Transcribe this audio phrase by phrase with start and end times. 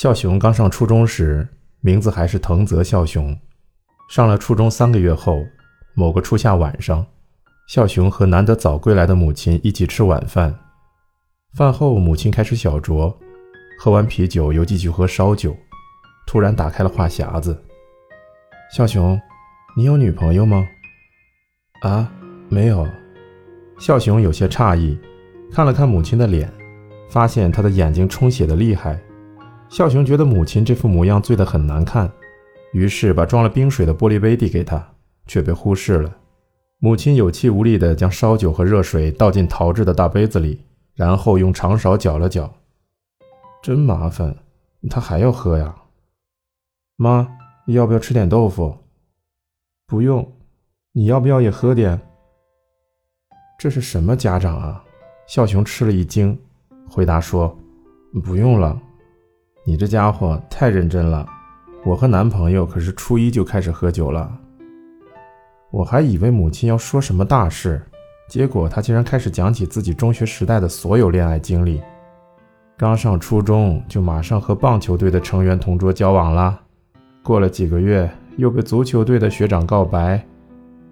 [0.00, 1.46] 孝雄刚上初中时，
[1.82, 3.38] 名字还是藤泽孝雄。
[4.08, 5.44] 上了初中三个月后，
[5.92, 7.04] 某个初夏晚上，
[7.68, 10.58] 孝雄和难得早归来的母亲一起吃晚饭。
[11.52, 13.14] 饭后，母亲开始小酌，
[13.78, 15.54] 喝完啤酒又继续喝烧酒。
[16.26, 17.62] 突然打开了话匣子
[18.74, 19.20] ：“孝雄，
[19.76, 20.66] 你有女朋友吗
[21.84, 22.10] ？”“啊，
[22.48, 22.88] 没有。”
[23.78, 24.98] 孝雄有些诧异，
[25.52, 26.50] 看了看母亲的脸，
[27.10, 28.98] 发现她的眼睛充血的厉害。
[29.70, 32.10] 孝雄觉得母亲这副模样醉得很难看，
[32.72, 34.84] 于是把装了冰水的玻璃杯递给她，
[35.26, 36.16] 却被忽视了。
[36.80, 40.60] 母亲有气无力地将烧酒和热水倒进陶制的大杯子里，
[40.96, 42.52] 然后用长勺搅了搅。
[43.62, 44.34] 真麻烦，
[44.90, 45.72] 他还要喝呀。
[46.96, 47.28] 妈，
[47.66, 48.76] 要不要吃点豆腐？
[49.86, 50.32] 不用，
[50.92, 52.00] 你要不要也喝点？
[53.56, 54.82] 这是什么家长啊？
[55.28, 56.36] 孝雄吃了一惊，
[56.88, 57.56] 回答说
[58.24, 58.76] ：“不用了。”
[59.62, 61.26] 你这家伙太认真了，
[61.84, 64.30] 我和男朋友可是初一就开始喝酒了。
[65.70, 67.80] 我还以为母亲要说什么大事，
[68.26, 71.80] 结果她竟然开始讲起自己中学时代的所有恋爱经历。
[72.78, 76.58] 刚上初中就马上和棒球队的成员同桌交往了，
[77.22, 80.24] 过了几个月又被足球队的学长告白，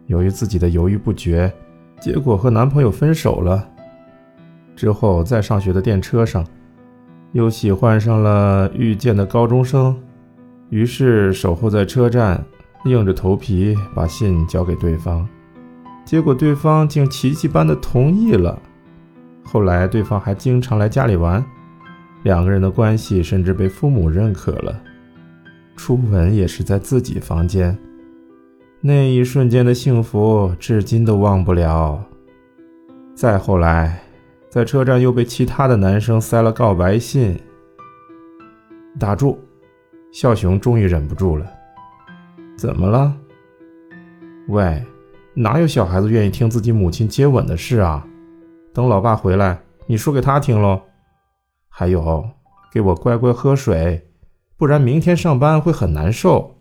[0.07, 1.51] 由于自己的犹豫不决，
[1.99, 3.67] 结果和男朋友分手了。
[4.77, 6.47] 之后在上学的电车上。
[7.33, 9.95] 又喜欢上了遇见的高中生，
[10.71, 12.43] 于是守候在车站，
[12.87, 15.29] 硬着头皮把信交给对方，
[16.07, 18.59] 结果对方竟奇迹般的同意了。
[19.45, 21.45] 后来对方还经常来家里玩，
[22.23, 24.81] 两个人的关系甚至被父母认可了。
[25.77, 27.79] 初吻也是在自己房间，
[28.81, 32.03] 那一瞬间的幸福至今都忘不了。
[33.15, 34.08] 再后来。
[34.49, 37.39] 在车站又被其他的男生塞了告白信。
[38.99, 39.39] 打住！
[40.11, 41.47] 孝雄终于忍不住了。
[42.57, 43.15] 怎么了？
[44.49, 44.83] 喂，
[45.35, 48.05] 哪有小孩子愿意听自己母亲接吻的事啊？
[48.73, 50.81] 等老爸回来，你说给他听喽。
[51.69, 52.29] 还有，
[52.73, 54.11] 给我乖乖喝水，
[54.57, 56.57] 不然明天上班会很难受。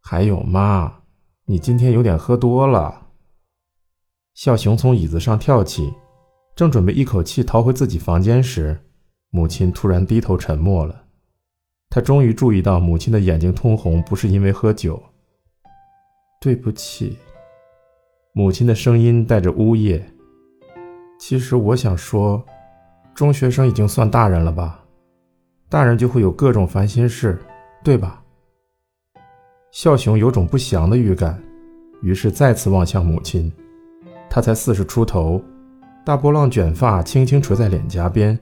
[0.00, 1.00] 还有，妈，
[1.46, 3.06] 你今天有点喝多了。
[4.34, 5.94] 孝雄从椅子上跳起。
[6.56, 8.78] 正准备一口气逃回自己房间时，
[9.30, 11.04] 母亲突然低头沉默了。
[11.90, 15.02] 他终于注意到母亲的眼睛通红，不是因为喝酒。
[16.40, 17.18] 对不起，
[18.32, 20.04] 母亲的声音带着呜咽。
[21.18, 22.44] 其实我想说，
[23.14, 24.84] 中学生已经算大人了吧？
[25.68, 27.36] 大人就会有各种烦心事，
[27.82, 28.22] 对吧？
[29.72, 31.42] 孝雄有种不祥的预感，
[32.00, 33.52] 于是再次望向母亲。
[34.30, 35.42] 他才四十出头。
[36.04, 38.38] 大波浪卷发轻轻垂在脸颊边，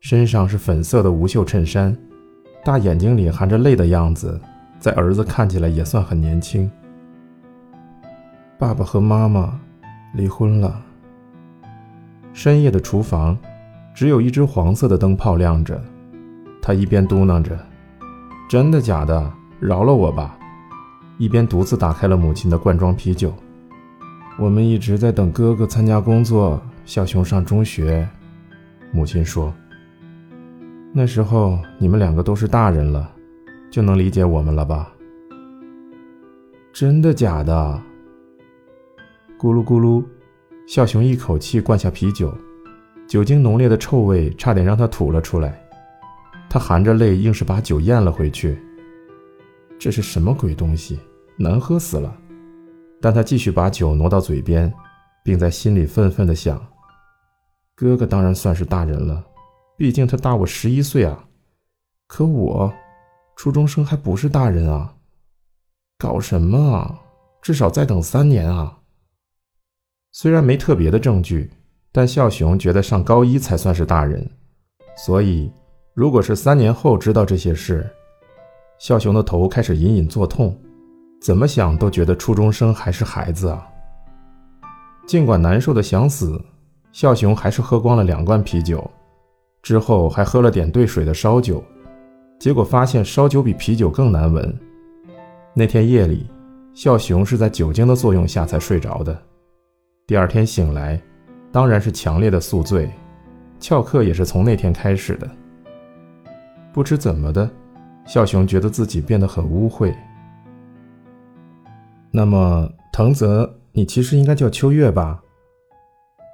[0.00, 1.94] 身上是粉色的无袖衬衫，
[2.64, 4.40] 大眼睛里含着泪的样子，
[4.78, 6.70] 在儿子看起来也算很年轻。
[8.58, 9.60] 爸爸和妈妈
[10.14, 10.80] 离婚了。
[12.32, 13.36] 深夜的厨房，
[13.94, 15.78] 只有一只黄色的灯泡亮着，
[16.62, 17.54] 他一边嘟囔着
[18.48, 20.38] “真的假的，饶了我吧”，
[21.18, 23.30] 一边独自打开了母亲的罐装啤酒。
[24.38, 26.58] 我们一直在等哥哥参加工作。
[26.84, 28.06] 小熊上中学，
[28.92, 29.52] 母亲说
[30.92, 33.10] ：“那时候你们两个都是大人了，
[33.70, 34.92] 就能理解我们了吧？”
[36.74, 37.80] 真的假的？
[39.38, 40.04] 咕噜咕噜，
[40.66, 42.36] 小熊一口气灌下啤酒，
[43.06, 45.58] 酒精浓烈的臭味差点让他吐了出来。
[46.50, 48.58] 他含着泪，硬是把酒咽了回去。
[49.78, 50.98] 这是什么鬼东西？
[51.36, 52.14] 难喝死了！
[53.00, 54.72] 但他继续把酒挪到嘴边，
[55.22, 56.62] 并在心里愤愤地想。
[57.76, 59.24] 哥哥当然算是大人了，
[59.76, 61.24] 毕竟他大我十一岁啊。
[62.06, 62.72] 可我，
[63.34, 64.94] 初中生还不是大人啊！
[65.98, 67.00] 搞什么啊？
[67.42, 68.78] 至少再等三年啊！
[70.12, 71.50] 虽然没特别的证据，
[71.90, 74.24] 但孝雄觉得上高一才算是大人，
[75.04, 75.50] 所以
[75.94, 77.90] 如果是三年后知道这些事，
[78.78, 80.56] 孝雄的头开始隐隐作痛，
[81.20, 83.66] 怎么想都觉得初中生还是孩子啊。
[85.08, 86.40] 尽管难受的想死。
[86.94, 88.88] 孝雄还是喝光了两罐啤酒，
[89.62, 91.60] 之后还喝了点兑水的烧酒，
[92.38, 94.56] 结果发现烧酒比啤酒更难闻。
[95.54, 96.24] 那天夜里，
[96.72, 99.20] 孝雄是在酒精的作用下才睡着的。
[100.06, 101.02] 第二天醒来，
[101.50, 102.88] 当然是强烈的宿醉，
[103.58, 105.28] 翘课也是从那天开始的。
[106.72, 107.50] 不知怎么的，
[108.06, 109.92] 孝雄觉得自己变得很污秽。
[112.12, 115.20] 那么，藤泽，你其实应该叫秋月吧？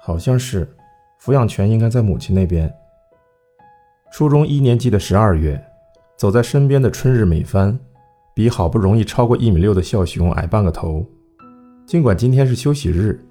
[0.03, 0.67] 好像是，
[1.23, 2.73] 抚养权应该在母亲那边。
[4.11, 5.63] 初中一年级的十二月，
[6.17, 7.77] 走在身边的春日美帆，
[8.33, 11.05] 比好不容易超过一米六的孝雄矮半个头。
[11.85, 13.23] 尽管今天是休息日，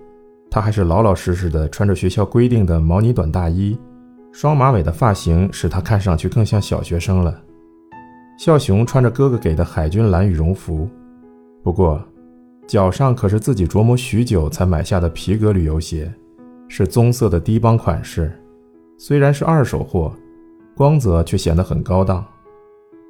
[0.49, 3.77] 他还是老老实实的穿着学校规定的毛呢短大衣，
[4.33, 7.43] 双马尾的发型使他看上去更像小学生了。
[8.39, 10.89] 孝雄穿着哥哥给的海军蓝羽绒服，
[11.65, 12.03] 不过
[12.67, 16.11] 脚上可是自己琢磨许久才买下的皮革旅游鞋，
[16.73, 18.33] 是棕色的低帮款式，
[18.97, 20.15] 虽然是二手货，
[20.77, 22.25] 光泽却显得很高档。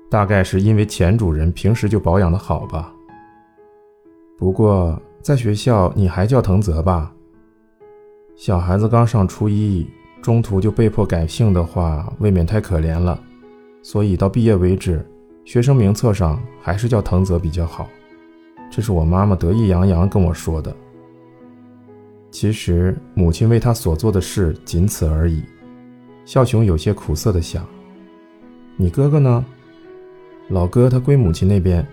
[0.09, 2.91] 大概是因为前主人平时就保养的好吧。
[4.39, 7.13] 不过在学校你还叫藤泽吧？
[8.35, 9.87] 小孩子刚上初一，
[10.23, 13.23] 中途就被迫改姓的话，未免太可怜了。
[13.83, 15.07] 所以到毕业为止，
[15.45, 17.87] 学生名册上还是叫藤泽比较好。
[18.71, 20.75] 这是我妈妈得意洋洋跟我说的。
[22.31, 25.43] 其实母亲为他所做的事仅此而已。
[26.25, 27.67] 孝雄有些苦涩的想
[28.77, 29.45] ：“你哥哥呢？”
[30.49, 31.87] 老哥他归母亲那边，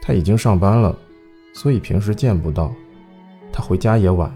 [0.00, 0.96] 他已经上班了，
[1.52, 2.72] 所以平时见不到。
[3.52, 4.32] 他回家也晚，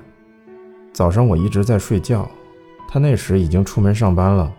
[0.93, 2.29] 早上我一直在睡觉，
[2.89, 4.53] 他那时已经出门上班了。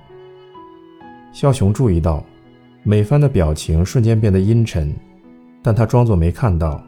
[1.33, 2.23] 肖雄注意到
[2.83, 4.93] 美帆的表情瞬间变得阴沉，
[5.61, 6.81] 但他装作没看到，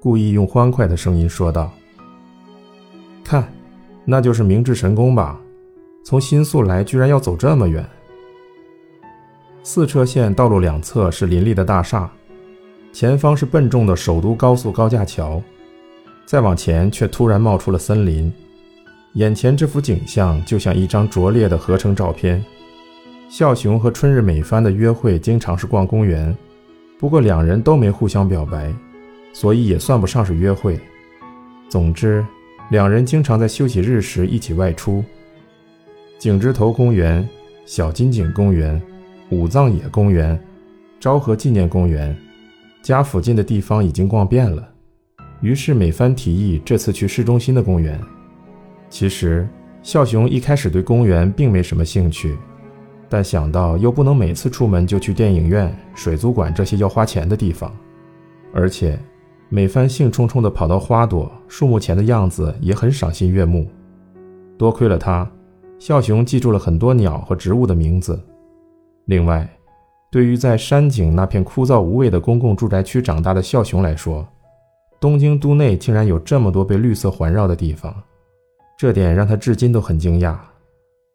[0.00, 1.70] 故意用欢快的声音说道
[3.26, 3.52] ：“看，
[4.04, 5.40] 那就是明治神宫吧？
[6.04, 7.84] 从新宿来，居然要走这么远。”
[9.64, 12.08] 四车线道路两侧是林立的大厦，
[12.92, 15.42] 前方是笨重的首都高速高架桥，
[16.24, 18.32] 再往前却突然冒出了森林。
[19.14, 22.44] 眼前这幅景象就像一张拙劣的合成照片。
[23.28, 26.32] 孝雄和春日美帆的约会经常是逛公园，
[26.96, 28.72] 不过两人都没互相表白，
[29.32, 30.78] 所以也算不上是约会。
[31.68, 32.24] 总之，
[32.70, 35.04] 两人经常在休息日时一起外出。
[36.18, 37.26] 景之头公园、
[37.64, 38.80] 小金井公园。
[39.30, 40.40] 武藏野公园、
[41.00, 42.16] 昭和纪念公园，
[42.80, 44.68] 家附近的地方已经逛遍了。
[45.40, 48.00] 于是美帆提议这次去市中心的公园。
[48.88, 49.48] 其实
[49.82, 52.36] 孝雄一开始对公园并没什么兴趣，
[53.08, 57.76] 但想到又不能每次出门就去电影院、水族馆这些要花钱的地方，
[58.54, 58.96] 而且
[59.48, 63.68] 美帆兴冲冲地跑到花朵、树木前的样子也很赏心悦目。
[64.58, 65.30] 多亏了他，
[65.78, 68.20] 孝雄记住了很多鸟和植物的名字。
[69.04, 69.48] 另外，
[70.10, 74.26] 对于在山景那片枯燥无味的公共住宅区长大的孝雄来说，
[74.98, 77.94] 东京都内竟然有这么多被绿色环绕的地方，
[78.76, 80.36] 这点让他至今都很惊讶。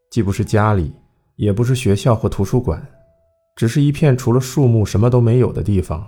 [0.10, 0.94] 既不是家里，
[1.36, 2.82] 也不是学校或图书馆，
[3.58, 6.08] 只是一片除了树木什么都没有的地方。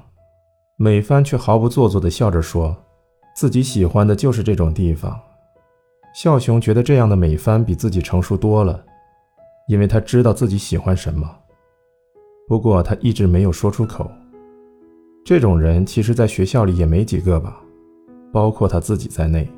[0.77, 2.75] 美帆却毫不做作地笑着说
[3.35, 5.19] ：“自己喜欢的就是这种地方。”
[6.15, 8.83] 笑雄觉得这样的美帆比自己成熟多了，
[9.67, 11.29] 因为他知道自己喜欢什么。
[12.47, 14.09] 不过他一直没有说出口。
[15.25, 17.61] 这种人其实，在学校里也没几个吧，
[18.31, 19.49] 包括他自己在内。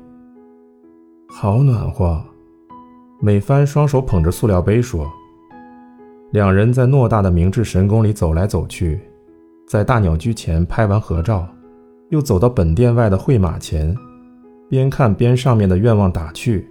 [1.28, 2.22] 好暖和，
[3.20, 5.10] 美帆双手捧着塑料杯说。
[6.32, 9.00] 两人在偌大的明治神宫里走来走去，
[9.66, 11.46] 在大鸟居前拍完合照，
[12.10, 13.94] 又走到本殿外的会马前，
[14.68, 16.70] 边看边上面的愿望打趣，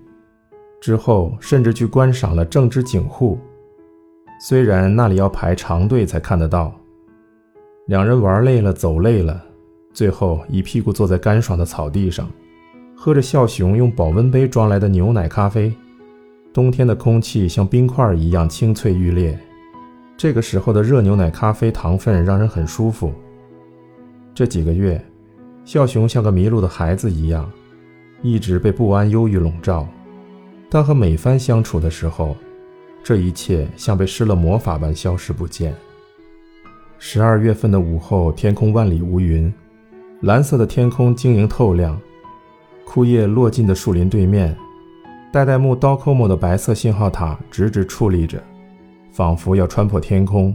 [0.79, 3.37] 之后甚至去观赏了正之景户。
[4.39, 6.73] 虽然那里要排长队才看得到，
[7.87, 9.43] 两人玩累了，走累了，
[9.93, 12.29] 最后一屁股坐在干爽的草地上，
[12.95, 15.73] 喝着孝雄用保温杯装来的牛奶咖啡。
[16.53, 19.37] 冬天的空气像冰块一样清脆欲裂，
[20.17, 23.13] 这个时候的热牛奶咖啡糖分让人很舒服。
[24.33, 25.03] 这几个月，
[25.65, 27.51] 孝雄像个迷路的孩子一样，
[28.21, 29.87] 一直被不安、忧郁笼罩。
[30.69, 32.35] 但和美帆相处的时候，
[33.03, 35.75] 这一切像被施了魔法般消失不见。
[36.97, 39.53] 十二月份的午后，天空万里无云，
[40.21, 41.99] 蓝色的天空晶莹透亮。
[42.85, 44.55] 枯叶落尽的树林对面，
[45.31, 48.41] 代代木 Docomo 的白色信号塔直直矗立着，
[49.15, 50.53] 仿佛要穿破天空。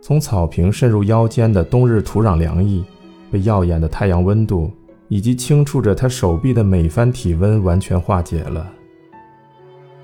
[0.00, 2.84] 从草坪渗入腰间的冬日土壤凉意，
[3.32, 4.70] 被耀眼的太阳温度
[5.08, 8.70] 以及轻触着他手臂的每番体温完全化解了。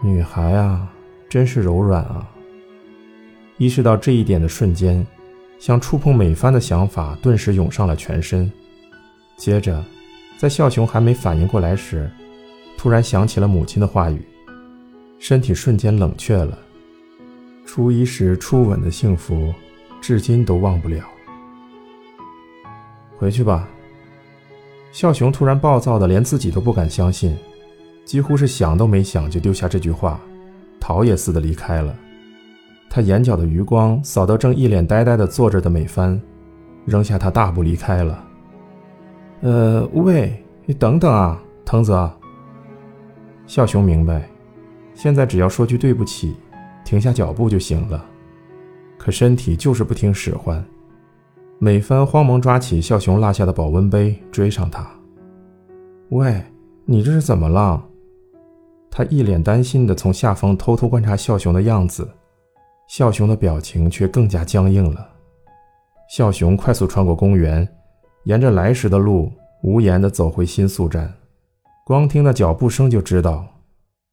[0.03, 0.91] 女孩啊！
[1.29, 2.29] 真是柔软啊！
[3.57, 5.07] 意识到这一点的瞬间，
[5.61, 8.51] 想触碰美帆的想法顿时涌上了全身。
[9.37, 9.81] 接着，
[10.37, 12.11] 在孝雄还没反应过来时，
[12.77, 14.21] 突然想起了母亲的话语，
[15.21, 16.59] 身体瞬间冷却了。
[17.73, 19.55] 初一时初吻的幸福，
[20.01, 21.05] 至今都忘不了。
[23.17, 23.69] 回去吧。
[24.91, 27.39] 孝雄突然暴躁的连自己都不敢相信，
[28.05, 30.21] 几乎是想都没想就丢下这句话。
[30.81, 31.95] 逃也似的离开了。
[32.89, 36.21] 他眼角的余光扫到正一脸呆呆的坐着的美帆，
[36.85, 38.25] 扔下他大步离开了。
[39.43, 42.11] 呃，喂，你等等啊，藤泽。
[43.47, 44.29] 孝雄明白，
[44.93, 46.35] 现在只要说句对不起，
[46.91, 48.05] 停下脚步就行了。
[48.99, 50.61] 可身体就是不听使唤。
[51.61, 54.85] 美帆慌忙抓起孝雄落下的保温杯，追上他。
[56.09, 56.43] 喂，
[56.85, 57.81] 你这是怎么了？
[58.91, 62.11] 他一脸担心地从下方偷偷观察孝雄的样子。
[62.89, 65.11] 孝雄的表情却更加僵硬了。
[66.09, 67.69] 孝雄快速穿过公园，
[68.25, 69.31] 沿着来时的路，
[69.63, 71.15] 无言地走回新宿站。
[71.87, 73.47] 光听那脚步声就知道，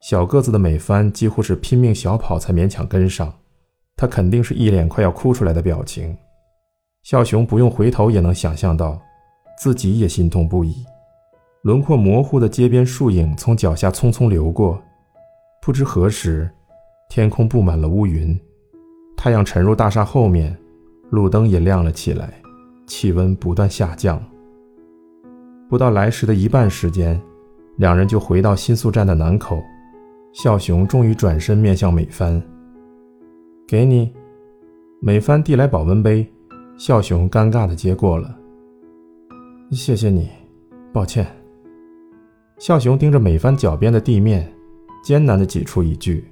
[0.00, 3.32] 小个子的美帆几乎是拼命小跑才勉强跟上。
[3.96, 6.16] 他肯定是一脸快要哭出来的表情。
[7.02, 9.00] 笑雄不用回头也能想象到，
[9.58, 10.84] 自己也心痛不已。
[11.62, 14.80] 轮廓模糊的街边树影从脚下匆匆流过，
[15.60, 16.48] 不知何时，
[17.08, 18.38] 天空布满了乌云。
[19.16, 20.56] 太阳沉入大厦后面，
[21.10, 22.32] 路灯也亮了起来，
[22.86, 24.22] 气温不断下降。
[25.68, 27.20] 不到来时的一半时间，
[27.78, 29.60] 两人就回到新宿站的南口。
[30.40, 32.40] 孝雄终于转身面向美帆
[33.66, 34.12] ：“给你。”
[35.02, 36.24] 美帆递来保温杯，
[36.76, 38.32] 孝雄尴尬地接过了。
[39.72, 40.28] “谢谢你，
[40.92, 41.26] 抱歉。”
[42.56, 44.48] 孝雄盯着美帆脚边的地面，
[45.02, 46.24] 艰难地挤出一句：“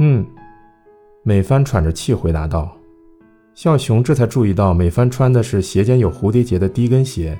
[0.00, 0.24] 嗯。”
[1.24, 2.74] 美帆喘着气回答道
[3.54, 7.38] ：“孝雄这才注意到，美帆穿的是鞋尖有蝴蝶结的低跟鞋。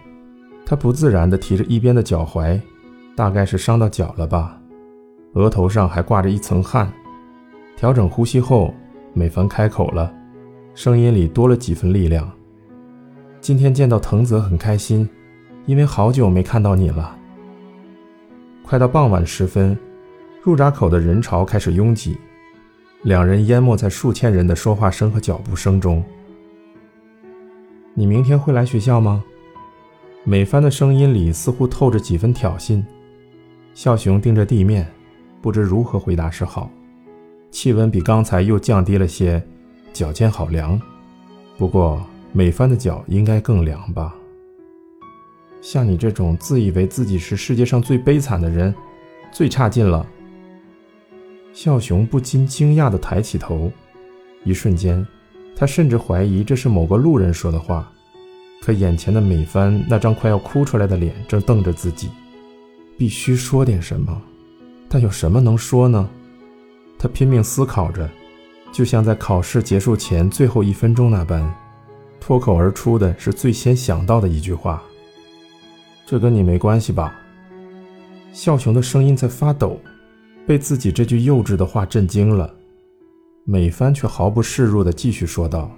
[0.66, 2.60] 他不自然地提着一边的脚踝，
[3.16, 4.60] 大概是伤到脚了吧。
[5.34, 6.92] 额头上还挂着一层汗。
[7.76, 8.74] 调整呼吸后，
[9.12, 10.12] 美帆开口了，
[10.74, 12.30] 声音里多了几分力量。
[13.40, 15.08] 今天见到藤泽很开心，
[15.66, 17.16] 因为好久没看到你了。
[18.62, 19.78] 快到傍晚时分，
[20.42, 22.16] 入闸口的人潮开始拥挤。”
[23.02, 26.02] 两人淹没在数千人的说话声和脚步声中。
[27.92, 29.22] 你明天会来学校吗？
[30.24, 32.82] 美帆的声音里似乎透着几分挑衅。
[33.74, 34.90] 孝雄盯着地面，
[35.44, 36.70] 不知如何回答是好。
[37.50, 39.46] 气温比刚才又降低了些，
[39.92, 40.80] 脚尖好凉。
[41.58, 44.14] 不过美帆的脚应该更凉吧？
[45.60, 48.74] 像你这种自以为自己是世界上最悲惨的人，
[49.30, 50.06] 最差劲了。
[51.52, 53.70] 孝雄不禁惊讶地抬起头，
[54.44, 55.06] 一瞬间，
[55.54, 57.92] 他甚至怀疑这是某个路人说的话。
[58.62, 62.08] 可眼前的美帆那张快要哭出来的脸正瞪着自己，
[62.96, 64.22] 必须说点什么，
[64.94, 66.08] 但有什么能说呢？
[66.96, 68.08] 他拼命思考着，
[68.70, 71.52] 就像在考试结束前最后一分钟那般，
[72.20, 74.80] 脱口而出的是最先想到的一句话
[76.06, 77.12] ：“这跟你没关系吧？”
[78.32, 79.80] 笑雄的声音在发抖。
[80.46, 82.54] 被自己这句幼稚的话震惊了，
[83.44, 85.68] 美帆却毫不示弱地继续说道：“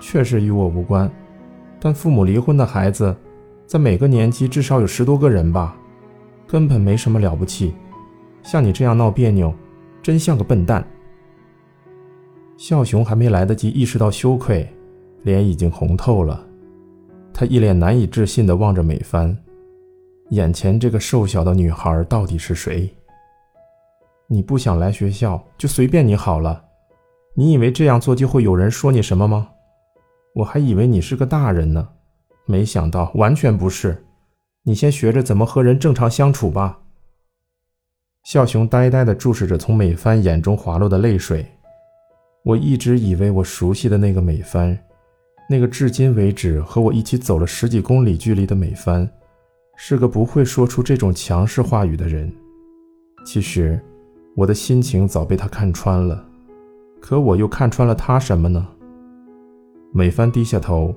[0.00, 1.08] 确实与我无关，
[1.78, 3.14] 但父母离婚的孩子，
[3.68, 5.76] 在每个年级至少有十多个人吧，
[6.48, 7.72] 根本没什么了不起。
[8.42, 9.52] 像你这样闹别扭，
[10.02, 10.86] 真像个笨蛋。”
[12.56, 14.68] 孝雄还没来得及意识到羞愧，
[15.22, 16.46] 脸已经红透了。
[17.32, 19.36] 他一脸难以置信地望着美帆，
[20.30, 22.92] 眼前这个瘦小的女孩到底是谁？
[24.26, 26.62] 你不想来学校，就随便你好了。
[27.34, 29.48] 你以为这样做就会有人说你什么吗？
[30.34, 31.88] 我还以为你是个大人呢，
[32.44, 34.04] 没想到完全不是。
[34.64, 36.79] 你先学着怎么和人正常相处吧。
[38.24, 41.46] 孝雄呆呆地注视着从美帆眼中滑落的泪水。
[42.44, 44.78] 我一直以为我熟悉的那个美帆，
[45.48, 49.08] 那个至今为止和我一起走了十几公里距离的美帆，
[49.76, 52.32] 是个不会说出这种强势话语的人。
[53.26, 53.80] 其实。
[54.36, 56.24] 我的心情早被他看穿了，
[57.00, 58.66] 可我又看穿了他什么呢？
[59.92, 60.94] 美帆低下头，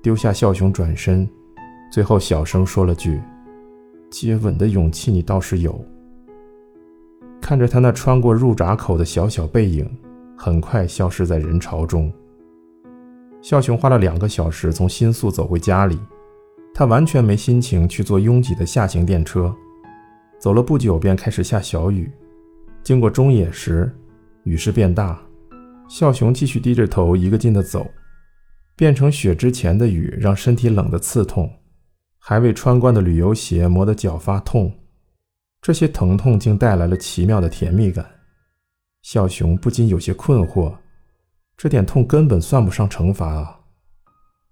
[0.00, 1.28] 丢下孝雄，转身，
[1.90, 3.20] 最后小声说了句
[4.08, 5.84] ：“接吻的勇气你倒是有。”
[7.48, 9.88] 看着他那穿过入闸口的小小背影，
[10.36, 12.12] 很快消失在人潮中。
[13.40, 15.96] 孝雄花了两个小时从新宿走回家里，
[16.74, 19.54] 他完全没心情去坐拥挤的下行电车。
[20.40, 22.10] 走了不久，便开始下小雨。
[22.82, 23.94] 经过中野时，
[24.42, 25.16] 雨势变大，
[25.88, 27.86] 孝雄继续低着头一个劲地走。
[28.74, 31.48] 变成雪之前的雨让身体冷得刺痛，
[32.18, 34.72] 还未穿惯的旅游鞋磨得脚发痛。
[35.66, 38.06] 这些疼痛竟带来了奇妙的甜蜜感。
[39.02, 40.72] 小熊不禁有些困惑：
[41.56, 43.58] 这点痛根本算不上惩罚啊！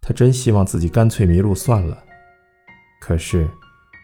[0.01, 2.03] 他真希望自己干脆迷路算了。
[3.01, 3.49] 可是。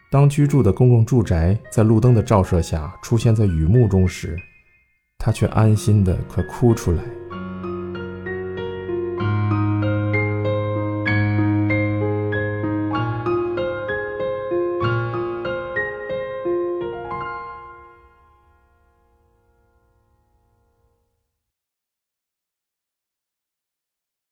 [0.09, 4.37] 当居住的公共住宅在路灯的照射下出现在雨幕中时，
[5.19, 7.03] 他却安心的快哭出来。